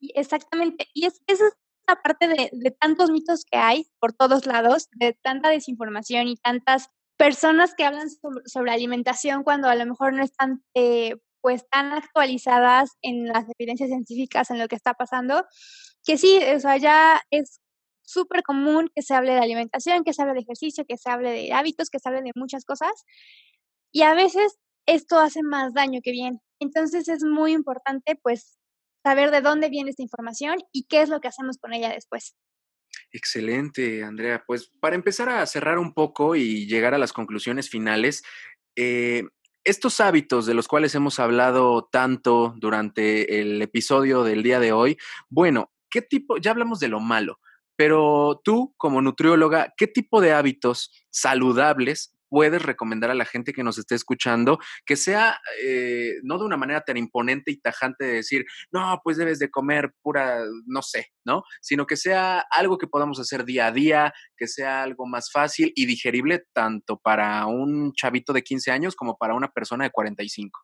[0.00, 0.88] Exactamente.
[0.92, 1.54] Y es, eso es
[1.86, 6.88] aparte de, de tantos mitos que hay por todos lados, de tanta desinformación y tantas
[7.16, 8.08] personas que hablan
[8.46, 13.90] sobre, alimentación cuando a lo mejor no están eh, pues tan actualizadas en las evidencias
[13.90, 15.44] científicas en lo que está pasando,
[16.04, 17.60] que sí, o sea, ya es
[18.02, 21.30] súper común que se hable de alimentación, que se hable de ejercicio, que se hable
[21.30, 22.92] de hábitos, que se hable de muchas cosas.
[23.92, 26.40] Y a veces esto hace más daño que bien.
[26.60, 28.58] Entonces es muy importante pues
[29.04, 32.34] saber de dónde viene esta información y qué es lo que hacemos con ella después.
[33.12, 34.42] Excelente, Andrea.
[34.46, 38.24] Pues para empezar a cerrar un poco y llegar a las conclusiones finales,
[38.76, 39.24] eh,
[39.62, 44.96] estos hábitos de los cuales hemos hablado tanto durante el episodio del día de hoy,
[45.28, 46.38] bueno, ¿qué tipo?
[46.38, 47.40] Ya hablamos de lo malo,
[47.76, 53.62] pero tú como nutrióloga, ¿qué tipo de hábitos saludables puedes recomendar a la gente que
[53.62, 58.14] nos esté escuchando que sea eh, no de una manera tan imponente y tajante de
[58.14, 61.44] decir, no, pues debes de comer pura, no sé, ¿no?
[61.60, 65.72] Sino que sea algo que podamos hacer día a día, que sea algo más fácil
[65.76, 70.60] y digerible tanto para un chavito de 15 años como para una persona de 45.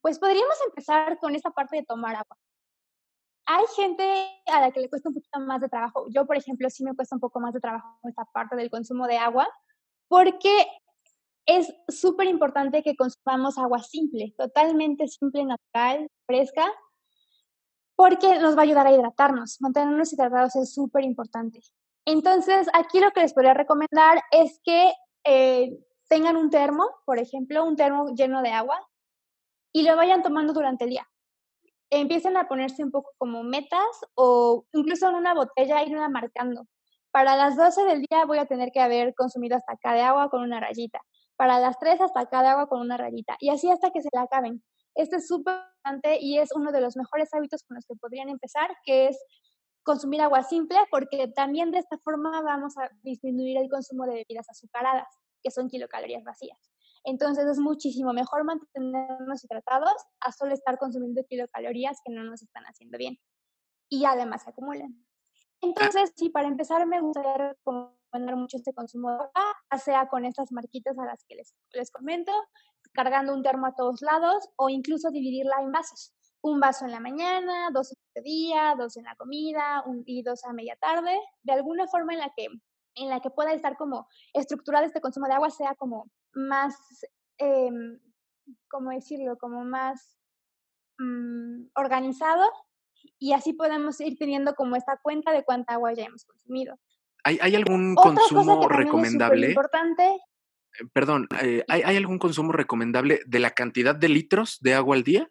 [0.00, 2.36] Pues podríamos empezar con esta parte de tomar agua.
[3.46, 4.04] Hay gente
[4.46, 6.06] a la que le cuesta un poquito más de trabajo.
[6.10, 9.06] Yo, por ejemplo, sí me cuesta un poco más de trabajo esta parte del consumo
[9.06, 9.48] de agua,
[10.08, 10.66] porque
[11.46, 16.70] es súper importante que consumamos agua simple, totalmente simple, natural, fresca,
[17.96, 19.60] porque nos va a ayudar a hidratarnos.
[19.60, 21.60] Mantenernos hidratados es súper importante.
[22.04, 24.92] Entonces, aquí lo que les podría recomendar es que
[25.24, 25.78] eh,
[26.08, 28.78] tengan un termo, por ejemplo, un termo lleno de agua,
[29.72, 31.08] y lo vayan tomando durante el día.
[31.94, 36.66] Empiecen a ponerse un poco como metas o incluso en una botella irla marcando.
[37.10, 40.30] Para las 12 del día voy a tener que haber consumido hasta acá de agua
[40.30, 41.00] con una rayita.
[41.36, 43.36] Para las 3 hasta acá de agua con una rayita.
[43.40, 44.64] Y así hasta que se la acaben.
[44.94, 48.30] Este es súper importante y es uno de los mejores hábitos con los que podrían
[48.30, 49.22] empezar, que es
[49.82, 54.48] consumir agua simple, porque también de esta forma vamos a disminuir el consumo de bebidas
[54.48, 55.08] azucaradas,
[55.42, 56.71] que son kilocalorías vacías.
[57.04, 62.64] Entonces es muchísimo mejor mantenernos hidratados a solo estar consumiendo kilocalorías que no nos están
[62.64, 63.18] haciendo bien
[63.88, 65.04] y además se acumulan.
[65.60, 70.50] Entonces, sí, para empezar me gustaría recomendar mucho este consumo de agua, sea con estas
[70.50, 72.32] marquitas a las que les, les comento,
[72.92, 76.14] cargando un termo a todos lados o incluso dividirla en vasos.
[76.40, 80.22] Un vaso en la mañana, dos en el día, dos en la comida un, y
[80.22, 82.48] dos a media tarde, de alguna forma en la que
[82.94, 86.74] en la que pueda estar como estructurado este consumo de agua sea como más,
[87.38, 87.70] eh,
[88.68, 89.36] ¿cómo decirlo?
[89.38, 90.18] Como más
[90.98, 92.44] mm, organizado
[93.18, 96.78] y así podemos ir teniendo como esta cuenta de cuánta agua ya hemos consumido.
[97.24, 99.48] ¿Hay, hay algún consumo recomendable?
[99.48, 100.04] importante.
[100.06, 104.96] Eh, perdón, eh, ¿hay, ¿hay algún consumo recomendable de la cantidad de litros de agua
[104.96, 105.30] al día?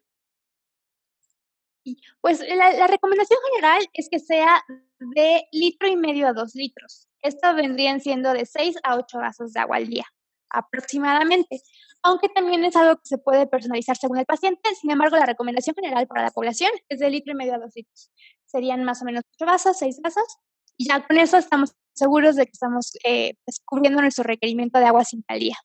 [2.21, 4.63] Pues la, la, recomendación general es que sea
[4.99, 7.09] de litro y medio a dos litros.
[7.21, 10.05] Esto vendrían siendo de 6 a 8 vasos de agua al día,
[10.51, 11.61] aproximadamente,
[12.03, 14.73] aunque también es algo que se puede personalizar según el paciente.
[14.79, 17.71] Sin embargo, la recomendación general para la población es de litro y medio a 2
[17.75, 18.11] litros.
[18.45, 20.37] Serían más o menos 8 vasos, 6 vasos,
[20.77, 23.33] y ya con eso estamos seguros de que estamos eh,
[23.65, 25.57] cubriendo nuestro requerimiento de agua sin al día.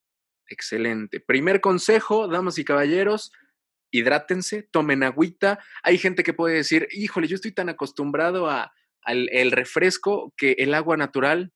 [0.48, 1.20] Excelente.
[1.20, 3.32] Primer consejo, damas y caballeros,
[3.90, 5.58] hidrátense, tomen agüita.
[5.82, 8.72] Hay gente que puede decir, híjole, yo estoy tan acostumbrado a
[9.08, 11.52] el refresco que el agua natural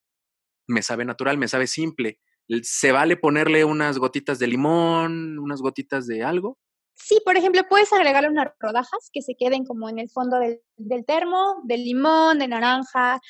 [0.70, 2.20] me sabe natural, me sabe simple.
[2.62, 6.58] ¿Se vale ponerle unas gotitas de limón, unas gotitas de algo?
[6.94, 10.60] Sí, por ejemplo, puedes agregarle unas rodajas que se queden como en el fondo del,
[10.76, 13.20] del termo, de limón, de naranja,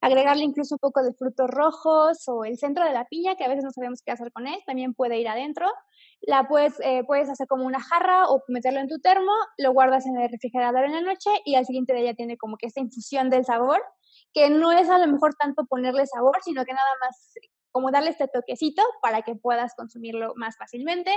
[0.00, 3.48] agregarle incluso un poco de frutos rojos o el centro de la piña, que a
[3.48, 5.66] veces no sabemos qué hacer con él, también puede ir adentro.
[6.20, 10.06] La puedes, eh, puedes hacer como una jarra o meterlo en tu termo, lo guardas
[10.06, 13.30] en el refrigerador en la noche y al siguiente día tiene como que esta infusión
[13.30, 13.82] del sabor,
[14.32, 17.34] que no es a lo mejor tanto ponerle sabor, sino que nada más
[17.74, 21.10] como darle este toquecito para que puedas consumirlo más fácilmente.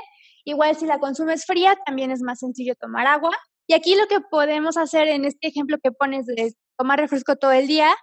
[0.44, 3.38] Igual si la consumes fría, también es más sencillo tomar agua.
[3.68, 7.52] Y aquí lo que podemos hacer en este ejemplo que pones de tomar refresco todo
[7.52, 7.96] el día,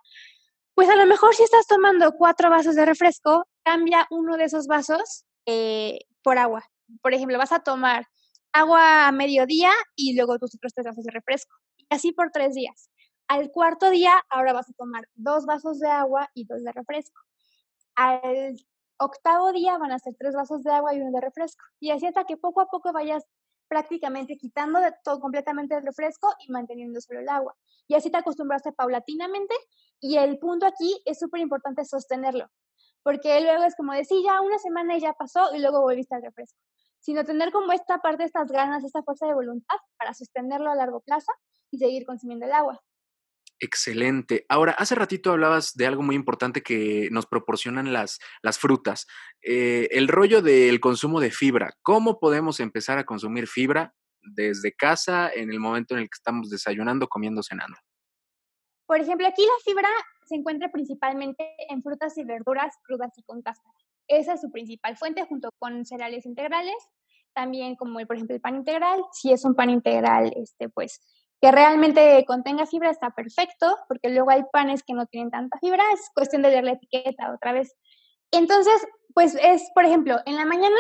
[0.77, 4.69] pues a lo mejor si estás tomando cuatro vasos de refresco, cambia uno de esos
[4.69, 6.65] vasos eh, por agua.
[7.03, 8.07] Por ejemplo, vas a tomar
[8.53, 11.57] agua a mediodía y luego tus otros tres vasos de refresco.
[11.77, 12.89] Y así por tres días.
[13.27, 17.21] Al cuarto día, ahora vas a tomar dos vasos de agua y dos de refresco.
[17.97, 18.57] Al
[18.99, 21.65] octavo día van a ser tres vasos de agua y uno de refresco.
[21.81, 23.25] Y así hasta que poco a poco vayas
[23.69, 27.55] prácticamente quitando todo completamente el refresco y manteniendo solo el agua.
[27.89, 29.55] Y así te acostumbraste paulatinamente.
[30.01, 32.49] Y el punto aquí es súper importante sostenerlo.
[33.03, 36.23] Porque luego es como decir, ya una semana y ya pasó y luego volviste al
[36.23, 36.59] refresco
[37.05, 41.01] sino tener como esta parte, estas ganas, esta fuerza de voluntad para sostenerlo a largo
[41.01, 41.31] plazo
[41.71, 42.81] y seguir consumiendo el agua.
[43.61, 44.45] Excelente.
[44.49, 49.07] Ahora, hace ratito hablabas de algo muy importante que nos proporcionan las, las frutas.
[49.43, 51.73] Eh, el rollo del consumo de fibra.
[51.83, 56.51] ¿Cómo podemos empezar a consumir fibra desde casa en el momento en el que estamos
[56.51, 57.77] desayunando, comiendo, cenando?
[58.87, 59.89] Por ejemplo, aquí la fibra
[60.27, 63.75] se encuentra principalmente en frutas y verduras crudas y con cáscara.
[64.09, 66.77] Esa es su principal fuente junto con cereales integrales,
[67.33, 71.01] también como por ejemplo el pan integral, si es un pan integral, este pues
[71.45, 75.83] que realmente contenga fibra está perfecto, porque luego hay panes que no tienen tanta fibra,
[75.93, 77.77] es cuestión de leer la etiqueta otra vez.
[78.31, 78.73] Entonces,
[79.13, 80.75] pues es, por ejemplo, en la mañana,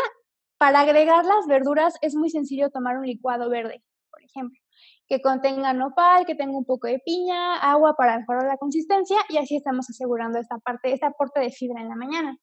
[0.56, 4.58] para agregar las verduras es muy sencillo tomar un licuado verde, por ejemplo,
[5.06, 9.36] que contenga nopal, que tenga un poco de piña, agua para mejorar la consistencia y
[9.36, 12.38] así estamos asegurando esta parte, este aporte de fibra en la mañana.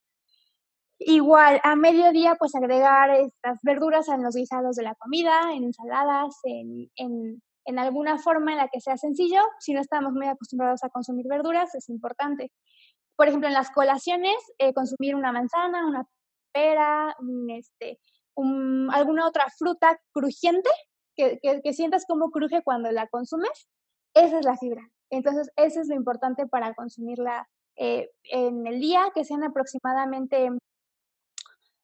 [1.00, 6.38] Igual, a mediodía, pues agregar estas verduras en los guisados de la comida, en ensaladas,
[6.44, 9.42] en, en, en alguna forma en la que sea sencillo.
[9.60, 12.52] Si no estamos muy acostumbrados a consumir verduras, es importante.
[13.16, 16.06] Por ejemplo, en las colaciones, eh, consumir una manzana, una
[16.54, 17.16] pera,
[17.50, 18.00] este,
[18.92, 20.70] alguna otra fruta crujiente,
[21.16, 23.68] que, que, sientas cómo cruje cuando la consumes,
[24.16, 24.90] esa es la fibra.
[25.12, 30.50] Entonces, eso es lo importante para consumirla eh, en el día, que sean aproximadamente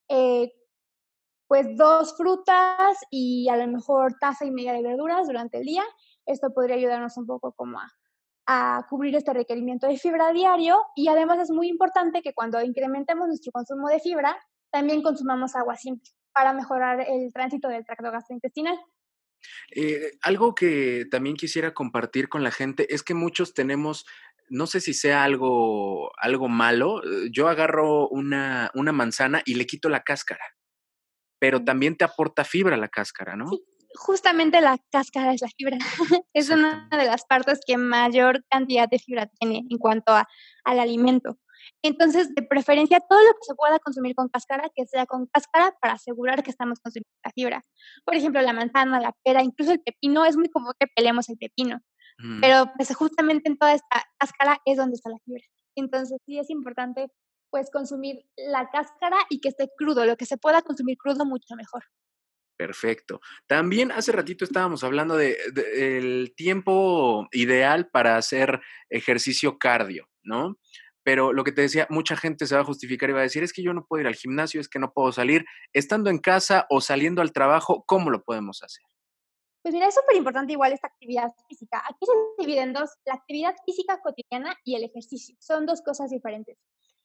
[0.10, 0.54] eh,
[1.48, 5.84] pues dos frutas y a lo mejor taza y media de verduras durante el día.
[6.26, 7.80] Esto podría ayudarnos un poco como
[8.46, 13.28] a, cubrir este requerimiento de fibra diario y además es muy importante que cuando incrementemos
[13.28, 14.38] nuestro consumo de fibra,
[14.72, 18.78] también consumamos agua simple para mejorar el tránsito del tracto gastrointestinal.
[19.76, 24.06] Eh, algo que también quisiera compartir con la gente es que muchos tenemos,
[24.50, 29.66] no sé si sea algo, algo malo, eh, yo agarro una, una manzana y le
[29.66, 30.57] quito la cáscara,
[31.40, 33.50] pero también te aporta fibra la cáscara, ¿no?
[33.50, 33.64] Sí,
[33.96, 35.78] justamente la cáscara es la fibra.
[36.34, 40.28] es una de las partes que mayor cantidad de fibra tiene en cuanto a,
[40.64, 41.38] al alimento.
[41.82, 45.76] Entonces, de preferencia, todo lo que se pueda consumir con cáscara, que sea con cáscara
[45.82, 47.62] para asegurar que estamos consumiendo la fibra.
[48.06, 51.38] Por ejemplo, la manzana, la pera, incluso el pepino, es muy común que pelemos el
[51.38, 51.80] pepino.
[52.42, 55.44] Pero pues justamente en toda esta cáscara es donde está la fibra.
[55.76, 57.10] Entonces, sí es importante
[57.58, 61.56] pues consumir la cáscara y que esté crudo, lo que se pueda consumir crudo mucho
[61.56, 61.84] mejor.
[62.56, 63.20] Perfecto.
[63.48, 70.60] También hace ratito estábamos hablando del de, tiempo ideal para hacer ejercicio cardio, ¿no?
[71.04, 73.42] pero lo que te decía, mucha gente se va a justificar y va a decir,
[73.42, 76.18] es que yo no puedo ir al gimnasio, es que no puedo salir, estando en
[76.18, 78.84] casa o saliendo al trabajo, ¿cómo lo podemos hacer?
[79.64, 81.82] Pues mira, es súper importante igual esta actividad física.
[81.86, 85.36] Aquí se dividen dos, la actividad física cotidiana y el ejercicio.
[85.40, 86.58] Son dos cosas diferentes.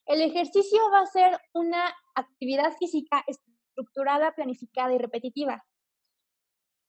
[0.05, 5.63] El ejercicio va a ser una actividad física estructurada, planificada y repetitiva.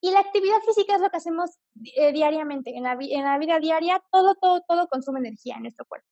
[0.01, 1.51] Y la actividad física es lo que hacemos
[1.95, 2.75] eh, diariamente.
[2.75, 6.07] En la, en la vida diaria, todo, todo, todo consume energía en nuestro cuerpo.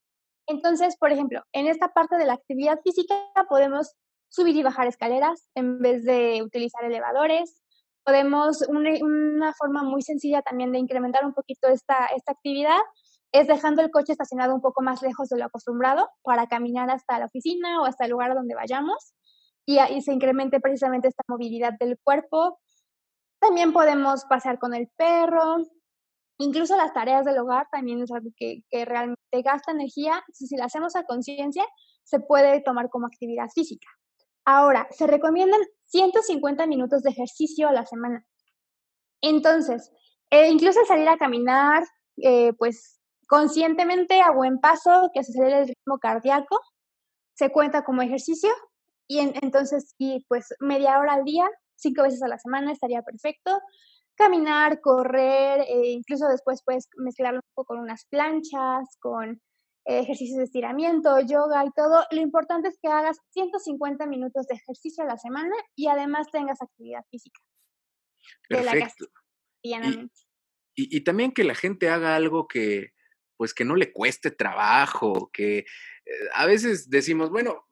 [0.48, 3.16] Entonces, por ejemplo, en esta parte de la actividad física
[3.48, 3.96] podemos
[4.30, 7.62] subir y bajar escaleras en vez de utilizar elevadores.
[8.04, 12.80] Podemos, una, forma muy sencilla también de incrementar un poquito esta, esta actividad
[13.34, 17.20] es dejando el coche estacionado un poco más lejos de lo acostumbrado para caminar hasta
[17.20, 19.14] la oficina o hasta el lugar donde vayamos
[19.66, 22.60] y ahí se incremente precisamente esta movilidad del cuerpo.
[23.40, 25.58] También podemos pasear con el perro,
[26.40, 30.24] Incluso las tareas del hogar también es algo que, realmente gasta energía.
[30.34, 31.66] Si la hacemos a conciencia,
[32.04, 33.88] se puede tomar como actividad física.
[34.46, 38.26] Ahora, se recomiendan 150 minutos de ejercicio a la semana.
[39.22, 39.92] Entonces,
[40.32, 41.86] eh, incluso salir a caminar,
[42.18, 46.60] eh, pues conscientemente a buen paso, que se acelere el ritmo cardíaco,
[47.36, 48.50] se cuenta como ejercicio.
[49.08, 53.60] Y entonces, y pues media hora al día, cinco veces a la semana estaría perfecto
[54.16, 59.42] caminar, correr, e incluso después puedes mezclarlo un poco con unas planchas, con
[59.86, 62.06] ejercicios de estiramiento, yoga y todo.
[62.12, 66.62] Lo importante es que hagas 150 minutos de ejercicio a la semana y además tengas
[66.62, 67.40] actividad física.
[68.48, 69.08] Perfecto.
[69.62, 69.74] y,
[70.76, 72.93] y, también que la gente haga algo que,
[73.44, 75.66] pues que no le cueste trabajo, que eh,
[76.34, 77.66] a veces decimos, bueno,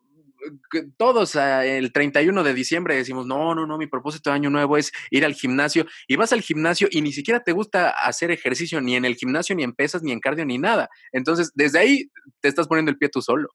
[0.98, 4.76] todos ah, el 31 de diciembre decimos, no, no, no, mi propósito de año nuevo
[4.76, 8.82] es ir al gimnasio y vas al gimnasio y ni siquiera te gusta hacer ejercicio
[8.82, 10.90] ni en el gimnasio, ni en pesas, ni en cardio, ni nada.
[11.14, 13.48] Entonces, desde ahí te estás poniendo el pie tú solo.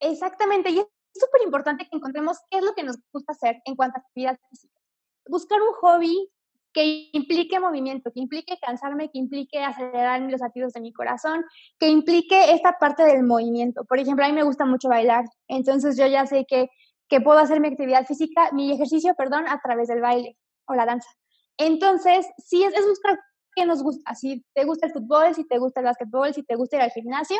[0.00, 3.76] Exactamente, y es súper importante que encontremos qué es lo que nos gusta hacer en
[3.76, 4.80] cuanto a actividad física.
[5.26, 6.31] Buscar un hobby
[6.72, 11.44] que implique movimiento, que implique cansarme, que implique acelerar los latidos de mi corazón,
[11.78, 13.84] que implique esta parte del movimiento.
[13.84, 16.68] Por ejemplo, a mí me gusta mucho bailar, entonces yo ya sé que,
[17.08, 20.86] que puedo hacer mi actividad física, mi ejercicio, perdón, a través del baile o la
[20.86, 21.10] danza.
[21.58, 23.18] Entonces, sí, es, es buscar
[23.54, 24.14] qué nos gusta.
[24.14, 26.90] Si te gusta el fútbol, si te gusta el básquetbol, si te gusta ir al
[26.90, 27.38] gimnasio,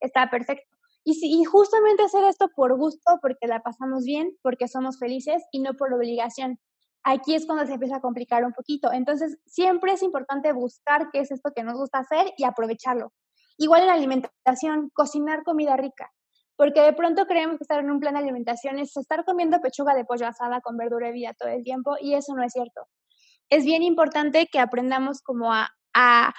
[0.00, 0.76] está perfecto.
[1.04, 5.42] Y, si, y justamente hacer esto por gusto, porque la pasamos bien, porque somos felices
[5.50, 6.58] y no por obligación
[7.02, 8.92] aquí es cuando se empieza a complicar un poquito.
[8.92, 13.12] Entonces, siempre es importante buscar qué es esto que nos gusta hacer y aprovecharlo.
[13.56, 16.10] Igual en la alimentación, cocinar comida rica,
[16.56, 19.94] porque de pronto creemos que estar en un plan de alimentación es estar comiendo pechuga
[19.94, 22.86] de pollo asada con verdura y vida todo el tiempo y eso no es cierto.
[23.48, 26.32] Es bien importante que aprendamos como a, a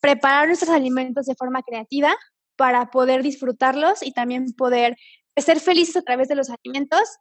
[0.00, 2.14] preparar nuestros alimentos de forma creativa
[2.56, 4.96] para poder disfrutarlos y también poder
[5.36, 7.18] ser felices a través de los alimentos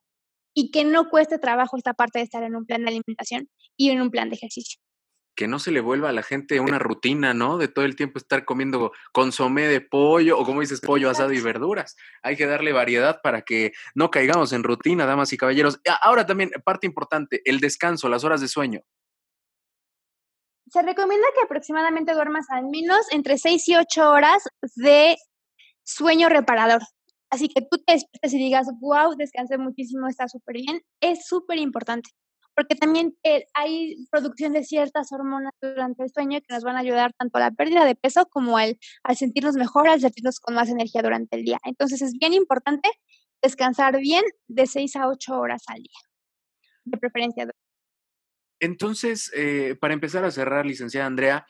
[0.58, 3.48] y que no cueste trabajo esta parte de estar en un plan de alimentación
[3.78, 4.80] y en un plan de ejercicio.
[5.36, 7.60] que no se le vuelva a la gente una rutina, ¿no?
[7.60, 11.40] De todo el tiempo estar comiendo consomé de pollo o como dices, pollo asado y
[11.40, 11.96] verduras.
[12.24, 15.80] Hay que darle variedad para que no caigamos en rutina, damas y caballeros.
[16.02, 18.82] Ahora también, parte importante, el descanso, las horas de sueño.
[20.72, 24.42] Se recomienda que aproximadamente duermas al menos entre 6 y 8 horas
[24.76, 25.18] de
[25.84, 26.82] sueño reparador.
[27.30, 30.82] Así que tú te despiertes y digas, wow, descansé muchísimo, está súper bien.
[31.02, 32.10] Es súper importante
[32.58, 36.80] porque también eh, hay producción de ciertas hormonas durante el sueño que nos van a
[36.80, 40.56] ayudar tanto a la pérdida de peso como al, al sentirnos mejor, al sentirnos con
[40.56, 41.60] más energía durante el día.
[41.66, 42.90] Entonces es bien importante
[43.44, 46.00] descansar bien de 6 a 8 horas al día,
[46.86, 47.48] de preferencia.
[48.60, 51.46] Entonces, eh, para empezar a cerrar, licenciada Andrea,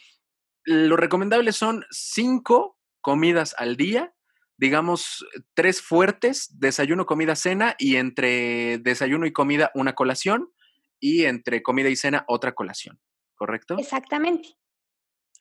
[0.66, 4.14] lo recomendable son cinco comidas al día,
[4.58, 10.50] digamos, tres fuertes, desayuno, comida, cena, y entre desayuno y comida una colación,
[11.00, 13.00] y entre comida y cena otra colación,
[13.36, 13.78] ¿correcto?
[13.78, 14.50] Exactamente.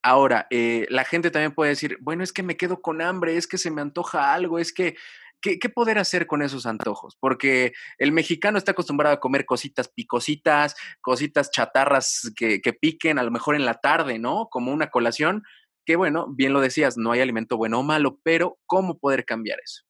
[0.02, 3.46] Ahora, eh, la gente también puede decir, bueno, es que me quedo con hambre, es
[3.46, 4.96] que se me antoja algo, es que,
[5.40, 7.16] ¿qué, poder hacer con esos antojos?
[7.18, 13.22] Porque el mexicano está acostumbrado a comer cositas picositas, cositas chatarras que, que piquen, a
[13.22, 14.48] lo mejor en la tarde, ¿no?
[14.50, 15.42] Como una colación,
[15.86, 19.58] que bueno, bien lo decías, no hay alimento bueno o malo, pero ¿cómo poder cambiar
[19.64, 19.82] eso?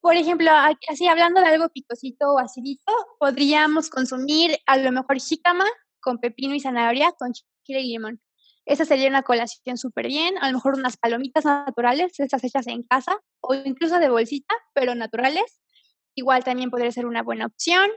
[0.00, 0.50] Por ejemplo,
[0.88, 5.64] así hablando de algo picosito o acidito, podríamos consumir a lo mejor jícama
[6.00, 8.20] con pepino y zanahoria con chile y limón.
[8.64, 10.36] Esa sería una colación súper bien.
[10.38, 14.94] A lo mejor unas palomitas naturales, estas hechas en casa o incluso de bolsita, pero
[14.94, 15.60] naturales.
[16.14, 17.88] Igual también podría ser una buena opción.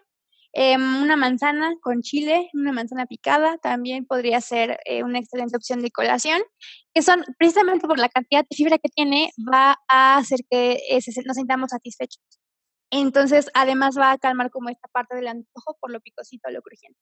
[0.53, 5.81] Em, una manzana con chile, una manzana picada, también podría ser eh, una excelente opción
[5.81, 6.41] de colación,
[6.93, 10.99] que son precisamente por la cantidad de fibra que tiene, va a hacer que eh,
[11.25, 12.21] nos sintamos satisfechos.
[12.91, 16.99] Entonces, además va a calmar como esta parte del antojo por lo picosito, lo crujiente.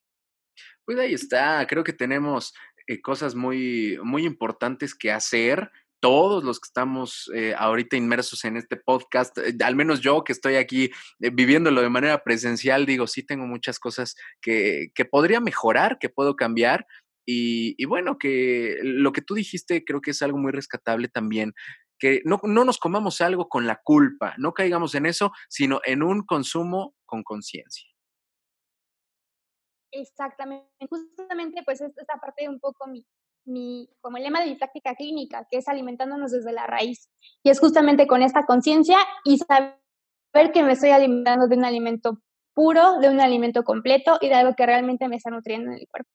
[0.85, 2.53] Pues ahí está, creo que tenemos
[2.85, 8.57] eh, cosas muy, muy importantes que hacer todos los que estamos eh, ahorita inmersos en
[8.57, 13.07] este podcast, eh, al menos yo que estoy aquí eh, viviéndolo de manera presencial, digo,
[13.07, 16.87] sí tengo muchas cosas que, que podría mejorar, que puedo cambiar.
[17.31, 21.53] Y, bueno, que lo que tú dijiste creo que es algo muy rescatable también,
[21.99, 26.01] que no, no nos comamos algo con la culpa, no caigamos en eso, sino en
[26.01, 27.87] un consumo con conciencia.
[29.91, 33.05] Exactamente, justamente pues esta parte un poco mi,
[33.49, 37.09] mi, como el lema de mi práctica clínica, que es alimentándonos desde la raíz.
[37.43, 42.21] Y es justamente con esta conciencia y saber que me estoy alimentando de un alimento
[42.53, 45.87] puro, de un alimento completo y de algo que realmente me está nutriendo en el
[45.87, 46.09] cuerpo.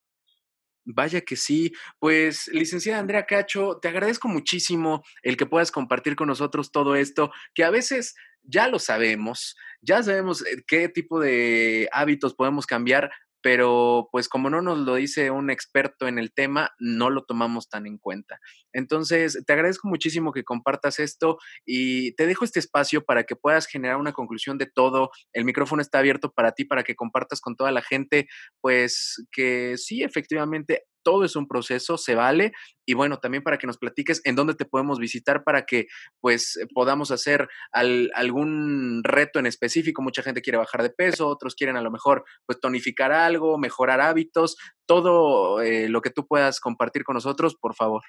[0.84, 1.72] Vaya que sí.
[1.98, 7.32] Pues, licenciada Andrea Cacho, te agradezco muchísimo el que puedas compartir con nosotros todo esto,
[7.54, 13.10] que a veces ya lo sabemos, ya sabemos eh, qué tipo de hábitos podemos cambiar,
[13.44, 17.68] pero pues como no nos lo dice un experto en el tema, no lo tomamos
[17.68, 18.40] tan en cuenta.
[18.72, 21.36] Entonces, te agradezco muchísimo que compartas esto
[21.66, 25.10] y te dejo este espacio para que puedas generar una conclusión de todo.
[25.34, 28.28] El micrófono está abierto para ti, para que compartas con toda la gente,
[28.62, 32.52] pues que sí, efectivamente todo es un proceso, se vale.
[32.86, 35.86] Y bueno, también para que nos platiques en dónde te podemos visitar para que
[36.20, 40.02] pues podamos hacer algún reto en específico.
[40.02, 44.00] Mucha gente quiere bajar de peso, otros quieren a lo mejor pues tonificar algo, mejorar
[44.00, 48.02] hábitos, todo eh, lo que tú puedas compartir con nosotros, por favor.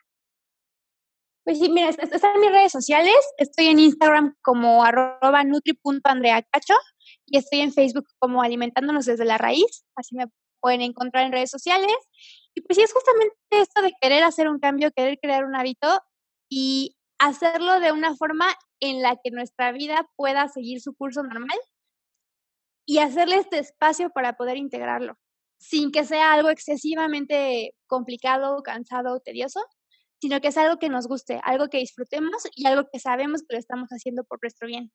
[1.45, 3.15] Pues sí, mira, están mis redes sociales.
[3.37, 6.73] Estoy en Instagram como arroba nutri.andreacacho
[7.27, 9.85] y estoy en Facebook como alimentándonos desde la raíz.
[9.95, 10.25] Así me
[10.65, 11.95] pueden encontrar en redes sociales.
[12.55, 15.87] Y pues sí, es justamente esto de querer hacer un cambio, querer crear un hábito
[16.49, 18.47] y hacerlo de una forma
[18.79, 21.59] en la que nuestra vida pueda seguir su curso normal
[22.83, 25.19] y hacerle este espacio para poder integrarlo,
[25.59, 29.59] sin que sea algo excesivamente complicado, cansado tedioso,
[30.19, 33.53] sino que es algo que nos guste, algo que disfrutemos y algo que sabemos que
[33.53, 34.91] lo estamos haciendo por nuestro bien.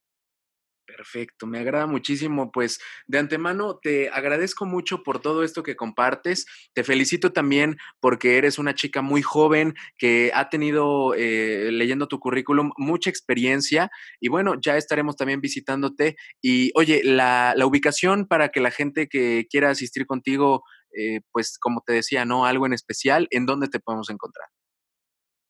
[0.95, 2.51] Perfecto, me agrada muchísimo.
[2.51, 6.45] Pues de antemano te agradezco mucho por todo esto que compartes.
[6.73, 12.19] Te felicito también porque eres una chica muy joven que ha tenido, eh, leyendo tu
[12.19, 13.89] currículum, mucha experiencia.
[14.19, 16.17] Y bueno, ya estaremos también visitándote.
[16.41, 20.63] Y oye, la, ubicación para que la gente que quiera asistir contigo,
[20.97, 22.45] eh, pues como te decía, ¿no?
[22.45, 24.49] Algo en especial, ¿en dónde te podemos encontrar?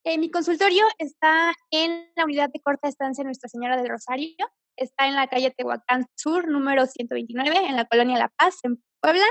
[0.04, 4.36] Eh, mi consultorio está en la unidad de corta estancia Nuestra Señora del Rosario
[4.82, 9.24] está en la calle Tehuacán Sur, número 129, en la colonia La Paz, en Puebla,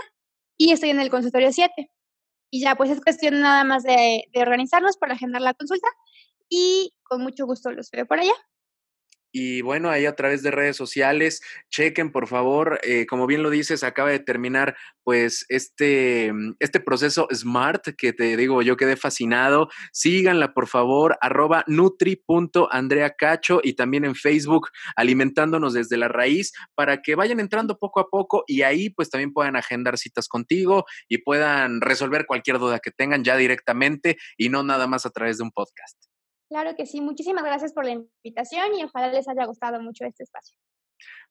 [0.58, 1.92] y estoy en el consultorio 7.
[2.52, 5.88] Y ya, pues es cuestión nada más de, de organizarnos para agendar la consulta
[6.50, 8.34] y con mucho gusto los veo por allá.
[9.32, 13.50] Y bueno, ahí a través de redes sociales, chequen por favor, eh, como bien lo
[13.50, 18.98] dices, acaba de terminar pues este, mm, este proceso SMART que te digo, yo quedé
[18.98, 19.70] fascinado.
[19.92, 27.16] Síganla por favor, arroba nutri.andreacacho y también en Facebook, alimentándonos desde la raíz, para que
[27.16, 31.82] vayan entrando poco a poco y ahí pues también puedan agendar citas contigo y puedan
[31.82, 35.52] resolver cualquier duda que tengan ya directamente y no nada más a través de un
[35.52, 36.11] podcast.
[36.52, 40.24] Claro que sí, muchísimas gracias por la invitación y ojalá les haya gustado mucho este
[40.24, 40.58] espacio.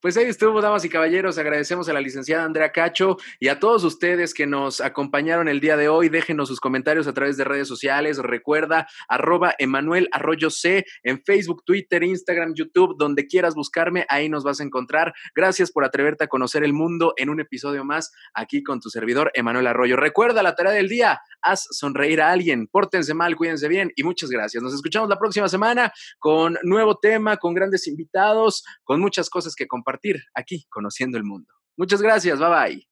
[0.01, 1.36] Pues ahí estuvo, damas y caballeros.
[1.36, 5.76] Agradecemos a la licenciada Andrea Cacho y a todos ustedes que nos acompañaron el día
[5.76, 6.09] de hoy.
[6.09, 8.16] Déjenos sus comentarios a través de redes sociales.
[8.16, 14.42] Recuerda, arroba Emanuel Arroyo C en Facebook, Twitter, Instagram, YouTube, donde quieras buscarme, ahí nos
[14.42, 15.12] vas a encontrar.
[15.34, 19.30] Gracias por atreverte a conocer el mundo en un episodio más aquí con tu servidor,
[19.34, 19.96] Emanuel Arroyo.
[19.96, 24.30] Recuerda la tarea del día, haz sonreír a alguien, pórtense mal, cuídense bien y muchas
[24.30, 24.62] gracias.
[24.62, 29.66] Nos escuchamos la próxima semana con nuevo tema, con grandes invitados, con muchas cosas que
[29.91, 31.53] compartir aquí, conociendo el mundo.
[31.76, 32.89] Muchas gracias, bye bye.